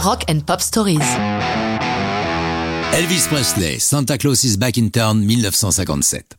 [0.00, 1.00] Rock and Pop Stories.
[2.92, 6.36] Elvis Presley, Santa Claus is Back in Town, 1957.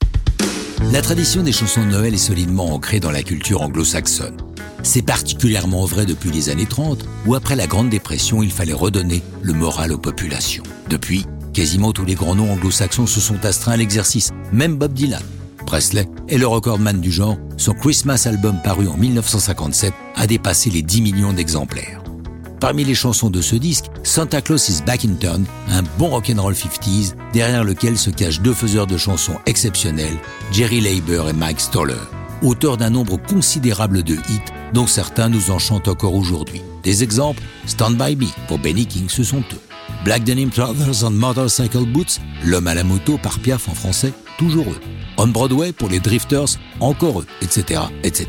[0.94, 4.38] La tradition des chansons de Noël est solidement ancrée dans la culture anglo-saxonne.
[4.82, 9.22] C'est particulièrement vrai depuis les années 30, où après la Grande Dépression, il fallait redonner
[9.42, 10.64] le moral aux populations.
[10.90, 15.22] Depuis, quasiment tous les grands noms anglo-saxons se sont astreints à l'exercice, même Bob Dylan.
[15.66, 20.82] Presley est le recordman du genre, son Christmas album paru en 1957 a dépassé les
[20.82, 22.02] 10 millions d'exemplaires.
[22.60, 26.54] Parmi les chansons de ce disque, Santa Claus is Back in Town, un bon rock'n'roll
[26.54, 30.18] 50s, derrière lequel se cachent deux faiseurs de chansons exceptionnels,
[30.52, 31.94] Jerry Leiber et Mike Stoller,
[32.42, 36.62] auteurs d'un nombre considérable de hits dont certains nous enchantent encore aujourd'hui.
[36.84, 39.62] Des exemples, Stand By Me pour Benny King, ce sont eux.
[40.04, 44.70] Black Denim Trousers and Motorcycle Boots, L'homme à la moto par Piaf en français, toujours
[44.70, 44.80] eux.
[45.18, 48.28] On Broadway pour les Drifters, encore eux, etc., etc.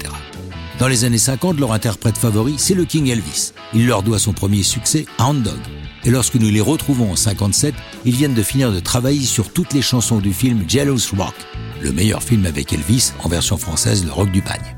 [0.81, 3.53] Dans les années 50, leur interprète favori, c'est le King Elvis.
[3.75, 5.61] Il leur doit son premier succès, Hound Dog.
[6.05, 7.75] Et lorsque nous les retrouvons en 57,
[8.07, 11.35] ils viennent de finir de travailler sur toutes les chansons du film Jealous Rock,
[11.83, 14.75] le meilleur film avec Elvis, en version française, le rock du pagne.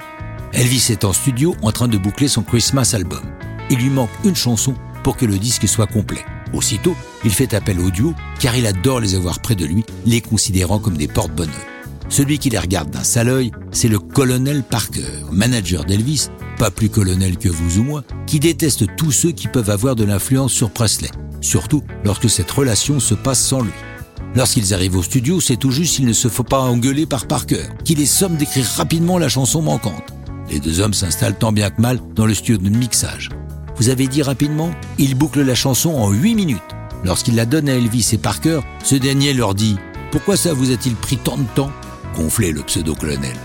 [0.53, 3.23] Elvis est en studio en train de boucler son Christmas album.
[3.71, 6.25] Il lui manque une chanson pour que le disque soit complet.
[6.53, 10.21] Aussitôt, il fait appel au duo car il adore les avoir près de lui, les
[10.21, 11.72] considérant comme des porte-bonheur.
[12.13, 16.91] Celui qui les regarde d'un sale œil, c'est le colonel Parker, manager d'Elvis, pas plus
[16.91, 20.71] colonel que vous ou moi, qui déteste tous ceux qui peuvent avoir de l'influence sur
[20.71, 21.09] Presley,
[21.41, 23.73] surtout lorsque cette relation se passe sans lui.
[24.35, 27.65] Lorsqu'ils arrivent au studio, c'est tout juste s'il ne se faut pas engueuler par Parker,
[27.83, 30.13] qui les somme d'écrire rapidement la chanson manquante.
[30.51, 33.31] Les deux hommes s'installent tant bien que mal dans le studio de mixage.
[33.77, 36.61] Vous avez dit rapidement Il boucle la chanson en 8 minutes.
[37.05, 39.77] Lorsqu'il la donne à Elvis et Parker, ce dernier leur dit
[40.11, 41.73] Pourquoi ça vous a-t-il pris tant de temps?
[42.15, 43.37] Gonflait le pseudo-colonel.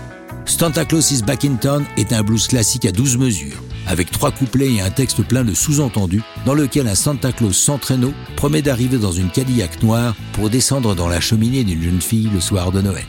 [0.44, 4.30] Santa Claus is Back in Town est un blues classique à 12 mesures, avec trois
[4.30, 8.62] couplets et un texte plein de sous-entendus, dans lequel un Santa Claus sans traîneau promet
[8.62, 12.72] d'arriver dans une Cadillac noire pour descendre dans la cheminée d'une jeune fille le soir
[12.72, 13.04] de Noël.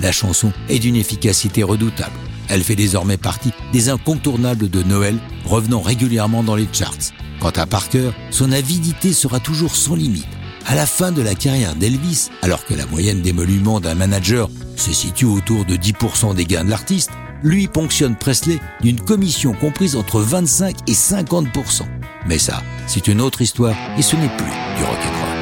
[0.00, 2.16] La chanson est d'une efficacité redoutable.
[2.48, 7.12] Elle fait désormais partie des incontournables de Noël, revenant régulièrement dans les charts.
[7.40, 10.26] Quant à Parker, son avidité sera toujours sans limite.
[10.66, 14.48] À la fin de la carrière d'Elvis, alors que la moyenne d'émoluments d'un manager
[14.80, 17.10] se situe autour de 10% des gains de l'artiste,
[17.42, 21.82] lui ponctionne Presley d'une commission comprise entre 25 et 50%.
[22.26, 24.46] Mais ça, c'est une autre histoire et ce n'est plus
[24.76, 25.37] du rock'n'roll.